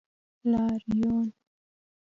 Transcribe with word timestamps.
لاریون 0.51 1.25